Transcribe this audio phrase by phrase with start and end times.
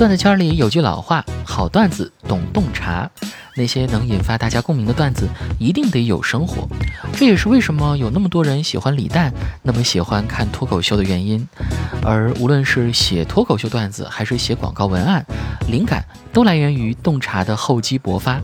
[0.00, 3.10] 段子圈里有句老话：“好段子懂洞察。”
[3.54, 5.28] 那些能引发大家共鸣的段子，
[5.58, 6.66] 一定得有生活。
[7.12, 9.30] 这也是为什么有那么多人喜欢李诞，
[9.62, 11.46] 那么喜欢看脱口秀的原因。
[12.02, 15.22] 而无论是写脱口秀段子，还是写广告文案，
[15.68, 18.40] 灵感都来源于洞察的厚积薄发。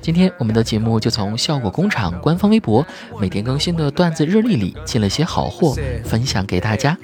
[0.00, 2.86] 今天我们的节目就从效果工厂官方微博
[3.20, 5.74] 每天更新的段子日历里进了些好货，
[6.04, 6.96] 分享给大家。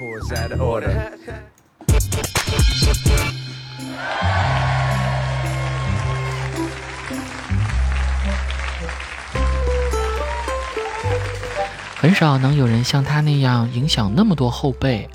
[12.03, 15.09] 很少能有人像他那样影响那么多后辈。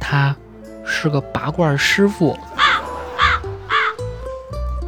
[0.00, 0.34] 他
[0.82, 2.34] 是个拔罐师傅。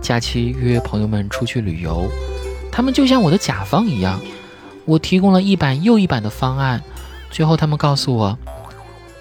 [0.00, 2.08] 假期约朋友们出去旅游，
[2.72, 4.18] 他们就像我的甲方一样，
[4.86, 6.82] 我提供了一版又一版的方案，
[7.30, 8.38] 最后他们告诉我，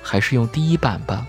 [0.02, 1.28] 还是用第一版吧。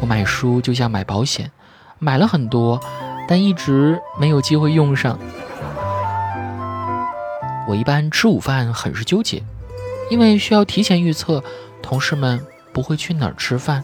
[0.00, 1.50] 我买书就像买保险，
[1.98, 2.78] 买了很多，
[3.26, 5.18] 但一直没有机会用上。
[7.72, 9.42] 我一般吃午饭很是纠结，
[10.10, 11.42] 因为需要提前预测
[11.80, 12.38] 同事们
[12.70, 13.82] 不会去哪儿吃饭。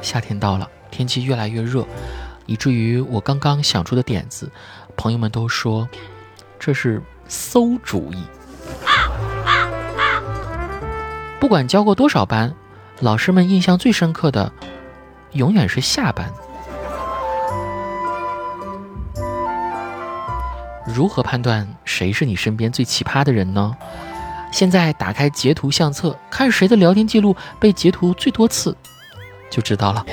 [0.00, 1.84] 夏天到了，天气越来越热，
[2.46, 4.48] 以至于我刚刚想出的点子，
[4.94, 5.88] 朋友们都说
[6.56, 8.22] 这是馊主意。
[11.40, 12.54] 不管教过多少班，
[13.00, 14.52] 老师们印象最深刻的，
[15.32, 16.32] 永远是下班。
[20.86, 23.76] 如何判断谁是你身边最奇葩的人呢？
[24.52, 28.76] 现在打开截图相册，看谁的聊天记录被截图最多次。
[29.50, 30.04] 就知道了。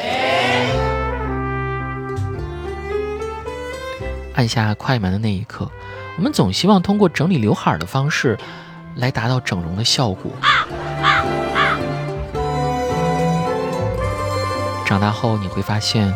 [4.34, 5.70] 按下快门的那一刻，
[6.18, 8.38] 我们总希望通过整理刘海的方式，
[8.96, 10.32] 来达到整容的效果。
[14.86, 16.14] 长大后你会发现，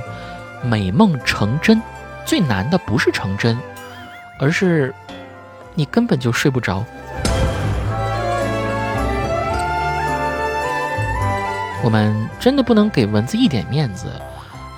[0.64, 1.82] 美梦成真，
[2.26, 3.58] 最难的不是成真，
[4.40, 4.94] 而是
[5.74, 6.84] 你根本就睡不着。
[11.84, 14.08] 我们真的不能给蚊子一点面子，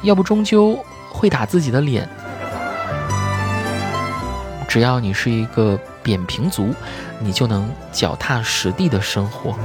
[0.03, 0.77] 要不终究
[1.09, 2.07] 会打自己的脸。
[4.67, 6.73] 只要你是一个扁平足，
[7.19, 9.57] 你就能脚踏实地的生活。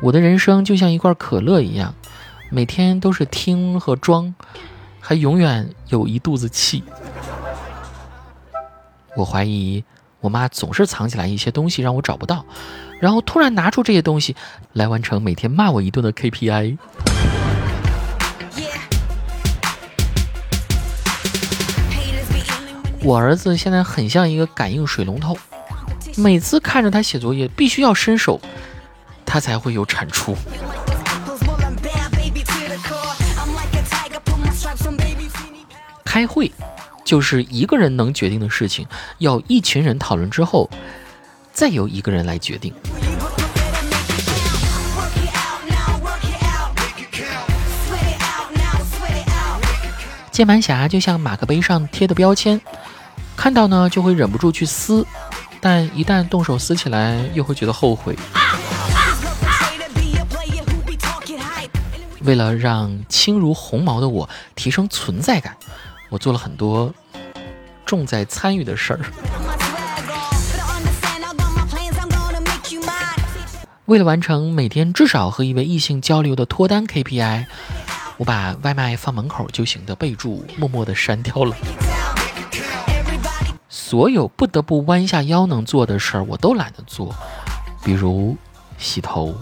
[0.00, 1.94] 我的人生就像一罐可乐一样，
[2.50, 4.34] 每天都是听和装，
[5.00, 6.82] 还永远有一肚子气。
[9.16, 9.82] 我怀疑
[10.20, 12.44] 我妈总是藏起来一些东西让我找不到。
[13.00, 14.34] 然后突然拿出这些东西
[14.72, 16.76] 来完成每天骂我一顿的 KPI。
[23.00, 25.38] 我儿子现在很像一个感应水龙头，
[26.16, 28.40] 每次看着他写作业，必须要伸手，
[29.24, 30.36] 他才会有产出。
[36.18, 36.50] 开会
[37.04, 38.84] 就是一个人能决定的事情，
[39.18, 40.68] 要一群人讨论之后。
[41.52, 42.74] 再由一个人来决定。
[50.32, 52.60] 键盘侠就像马克杯上贴的标签，
[53.36, 55.06] 看到呢就会忍不住去撕，
[55.60, 58.16] 但一旦动手撕起来，又会觉得后悔。
[62.22, 65.56] 为了让轻如鸿毛的我提升存在感，
[66.08, 66.92] 我做了很多
[67.84, 69.00] 重在参与的事儿。
[73.86, 77.46] 为了完成每天至少和一位异性交流的脱单 KPI，
[78.18, 81.56] 我把外卖放门口就行的备注默默的删掉了。
[83.70, 87.14] 所有不得不弯下腰能做的事儿，我都懒得做，
[87.82, 88.36] 比如
[88.76, 89.34] 洗头。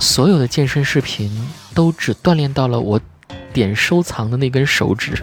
[0.00, 3.00] 所有的健身视频都只锻炼到了我
[3.52, 5.22] 点收藏的那根手指。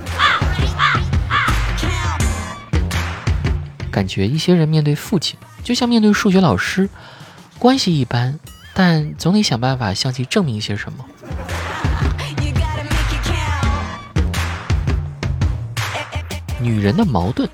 [3.92, 5.38] 感觉一些人面对父亲。
[5.64, 6.88] 就像面对数学老师，
[7.60, 8.40] 关系一般，
[8.74, 11.06] 但总得想办法向其证明些什么。
[16.62, 17.50] 女人的矛盾，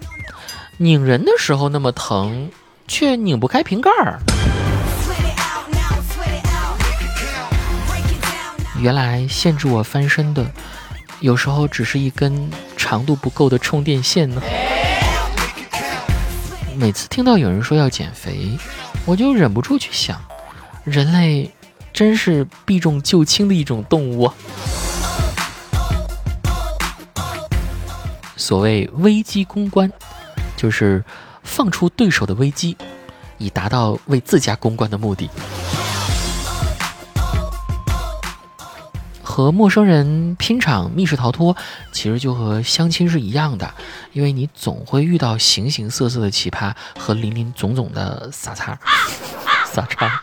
[0.77, 2.51] 拧人的时候那么疼，
[2.87, 4.19] 却拧不开瓶盖儿。
[8.83, 10.45] 原来限制我翻身的，
[11.21, 14.41] 有时候只是一根长度不够的充电线呢。
[16.75, 18.57] 每次听到有人说要减肥，
[19.05, 20.21] 我就忍不住去想，
[20.83, 21.49] 人类
[21.93, 24.29] 真是避重就轻的一种动物。
[28.35, 29.89] 所谓危机公关，
[30.57, 31.01] 就是
[31.41, 32.75] 放出对手的危机，
[33.37, 35.29] 以达到为自家公关的目的。
[39.33, 41.57] 和陌生人拼场密室逃脱，
[41.91, 43.73] 其实就和相亲是一样的，
[44.11, 48.77] 因为你总会遇到形形色色的奇葩和林林总总的傻 叉，
[49.65, 50.21] 傻叉。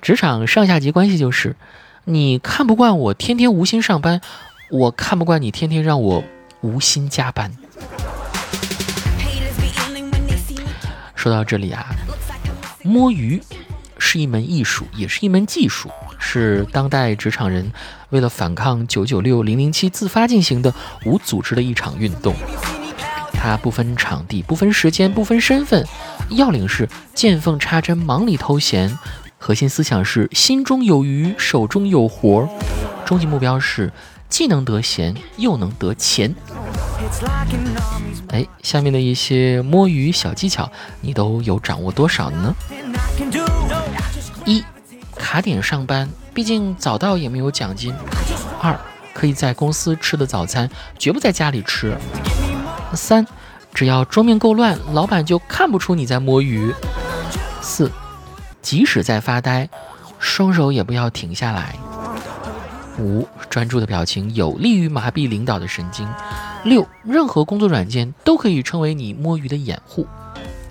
[0.00, 1.56] 职场上下级关系就是，
[2.04, 4.20] 你看不惯我天天无心上班，
[4.70, 6.22] 我看不惯你天天让我
[6.60, 7.50] 无心加班。
[11.16, 11.84] 说到这里啊，
[12.84, 13.42] 摸鱼。
[14.06, 17.72] 是一门艺术，也是一门技术，是当代职场人
[18.10, 20.72] 为了反抗九九六、零零七自发进行的
[21.04, 22.32] 无组织的一场运动。
[23.32, 25.84] 它不分场地、不分时间、不分身份，
[26.30, 28.96] 要领是见缝插针、忙里偷闲，
[29.38, 32.48] 核心思想是心中有余、手中有活儿，
[33.04, 33.92] 终极目标是
[34.28, 36.32] 既能得闲又能得钱。
[38.28, 40.70] 哎，下面的一些摸鱼小技巧，
[41.00, 42.54] 你都有掌握多少呢？
[44.46, 44.64] 一，
[45.16, 47.92] 卡点上班，毕竟早到也没有奖金。
[48.62, 48.78] 二，
[49.12, 51.96] 可以在公司吃的早餐，绝不在家里吃。
[52.94, 53.26] 三，
[53.74, 56.72] 只要桌面够乱，老板就看不出你在摸鱼。
[57.60, 57.90] 四，
[58.62, 59.68] 即使在发呆，
[60.20, 61.74] 双手也不要停下来。
[63.00, 66.08] 五，专注的表情有利于麻痹领导的神经。
[66.62, 70.06] 六，任何工作软件都可以成为你摸鱼的掩护。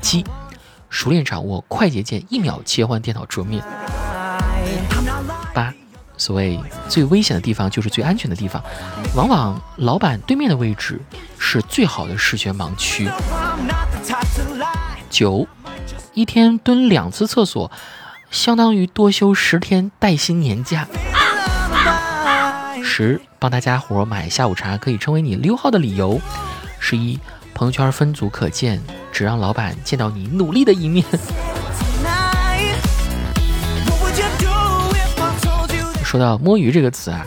[0.02, 0.24] 七。
[0.90, 3.64] 熟练掌握快捷键，一秒切换电脑桌面。
[5.54, 5.74] 八，
[6.18, 8.64] 所谓最危险的地方就是最安全的地方，
[9.16, 11.02] 往往老板对面的位置
[11.38, 13.10] 是最好的视觉盲区。
[15.10, 15.48] 九，
[16.14, 17.72] 一天蹲两次厕所，
[18.32, 20.88] 相当于多休十天带薪年假。
[22.84, 26.20] 十，帮大家伙买下午茶可以成为你溜号的理由。
[26.80, 27.20] 十一。
[27.56, 28.82] 朋友圈分组可见，
[29.14, 31.06] 只让老板见到你努力的一面。
[36.04, 37.26] 说到摸鱼这个词啊，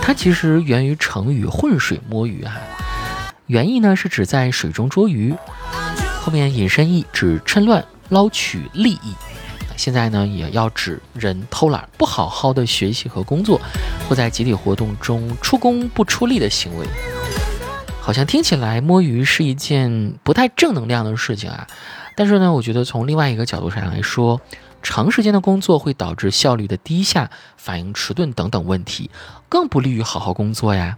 [0.00, 2.54] 它其实源于成语“浑水摸鱼”啊，
[3.48, 5.34] 原意呢是指在水中捉鱼，
[6.20, 9.12] 后面引申义指趁乱捞取利益。
[9.76, 13.60] 现在呢也要指人偷懒、不好好的学习和工作，
[14.08, 16.86] 或在集体活动中出工不出力的行为。
[18.04, 21.66] 好像听起来摸鱼是一件不太正能量的事情啊，
[22.14, 24.42] 但是呢，我觉得从另外一个角度上来说，
[24.82, 29.10] 长时间的工作会导致效率的低下、反应迟钝等等问题，
[29.48, 30.96] 更不利于好好工作呀。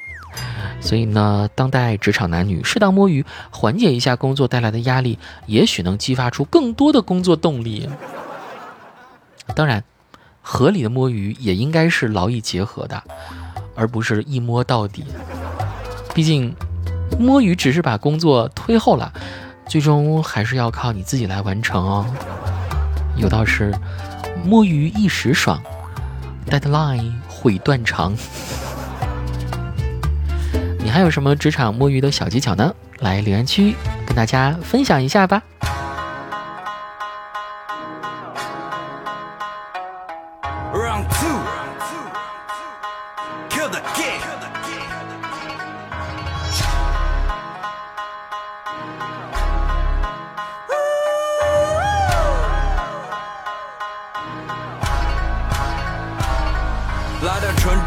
[0.81, 7.88] 所以呢，当代职场男女适当摸鱼，缓解一下工作带来的压力，也许能激发出更多的工作动力。
[9.55, 9.85] 当然，
[10.43, 13.00] 合理的摸鱼也应该是劳逸结合的，
[13.76, 15.05] 而不是一摸到底。
[16.12, 16.52] 毕竟。
[17.19, 19.13] 摸鱼只是把工作推后了，
[19.67, 22.07] 最终还是要靠你自己来完成哦。
[23.17, 23.75] 有道是，
[24.45, 25.61] 摸鱼一时爽
[26.51, 28.15] ，deadline 会断肠。
[30.79, 32.73] 你还有什么职场摸鱼的小技巧呢？
[33.01, 33.75] 来留言区
[34.07, 35.43] 跟大家分享一下吧。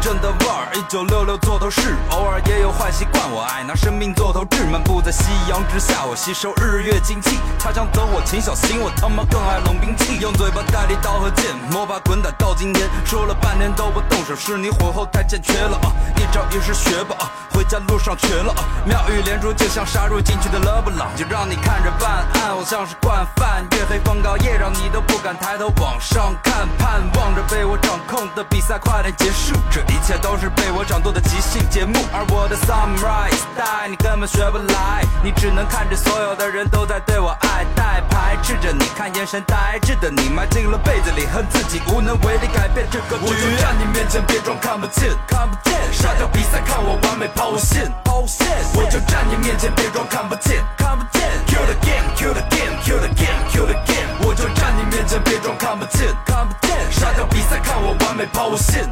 [0.00, 3.30] 真的味儿，一九六六做头事，偶尔也有坏习惯。
[3.30, 7.38] 我爱拿生命做头掷，漫步在夕阳之下，我吸收日月精气。
[7.58, 9.79] 他将走我请小心，我他妈更爱龙。
[10.20, 15.88] 用嘴巴代替刀和剑，摸爬滚打到今天，说了半天都不动手，是你火候太欠缺了啊！
[16.16, 17.16] 一招一式学吧，
[17.54, 18.60] 回家路上瘸了啊！
[18.84, 23.64] 妙语连珠，就像杀入禁区的勒布朗，就让你看着办案，我像是惯犯。
[23.72, 29.54] 月黑风高夜，让你都不敢抬头往上看，盼望着被我掌控的比赛快点结束。
[29.70, 30.84] 这一切都是被我。
[30.84, 43.24] 掌舵的即兴节目，而我的 samurai style 你根本学不来，你只能看着所有的人都在对我爱戴，排斥着你，看眼神呆滞的你，埋进了被子里，恨自己无能为力改变这个局。
[43.24, 45.74] 我就站你面前，别装看不见，看不见。
[45.92, 48.46] 杀掉比赛，看我完美抛线，抛线。
[48.74, 51.20] 我就站你面前，别装看不见，看不见。
[51.46, 54.08] Kill the game, kill the game, kill the game, kill the game。
[54.22, 56.76] 我就站你面前，别装看不见，看不见。
[56.90, 58.88] 杀掉比赛，看我完美抛线，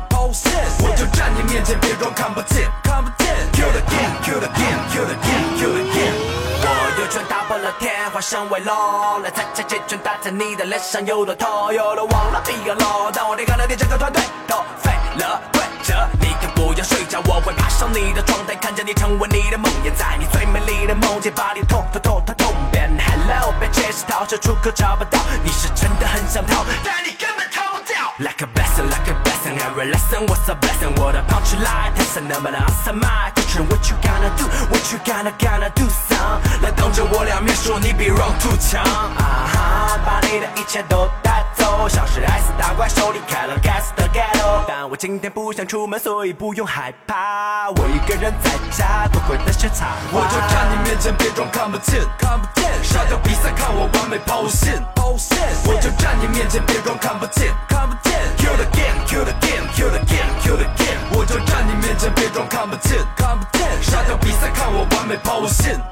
[9.23, 13.11] 来参加这拳打在你的脸上，有多痛，有多忘了 Be alone。
[13.13, 17.05] 当我离开了你，整个团队都废了，跪着，你可不要睡。
[17.07, 22.91] 觉，我会爬上你的窗台，看见你成为你的梦魇，在你最美丽的梦境把你痛痛痛痛痛扁。
[22.99, 28.13] Hello，别解释，逃生出口找不到，你是真的很想逃，但你根本逃不掉。
[28.19, 30.93] Like a blessing, like a blessing, every lesson was a blessing.
[31.01, 34.45] 我的 punch line，天生能不能 answer my question？What you gonna do?
[34.69, 35.89] What you gonna gonna do?
[35.89, 36.41] Son，
[36.77, 38.83] 当着我俩面说你比 Wrong too 强。
[38.83, 44.65] 啊哈，把你的一切都带走，像是爱死大怪兽离开了 gas 的 ghetto。
[44.67, 50.21] 但我今天不想出门，所以不用害怕，我一个人在家多亏的是插画。
[50.21, 52.69] 我就站你面前，别装看不见，看不见。
[52.83, 55.39] 杀掉比赛，看我完美抛线，抛线。
[55.65, 58.19] 我就站你面前，别装看不见，看不见。
[58.39, 61.01] Kill the game, kill the game, kill the game, kill the game。
[61.13, 63.83] 我就站你面前，别装看不见，看不见。
[63.83, 65.88] 杀掉比赛，看我完美抛线，抛线。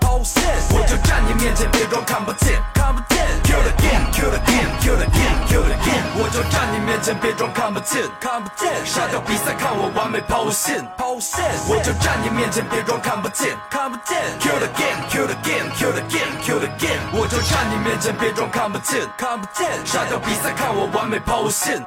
[1.73, 3.25] 别装看不见，看不见。
[3.45, 6.05] Kill the game, kill the game, kill the game, kill the game。
[6.19, 8.85] 我就站你面前，别装看不见，看不见。
[8.85, 11.45] 杀掉比赛，看我完美抛物线，抛物线。
[11.69, 14.19] 我就站你面前，别装看不见，看不见。
[14.41, 17.01] Kill the game, kill the game, kill the game, kill the game。
[17.13, 19.67] 我就站你面前，别装看不见，看不见。
[19.87, 21.85] 杀掉比赛，看我完美抛物线。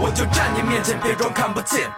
[0.00, 1.88] 我就站你面前，别装看不见。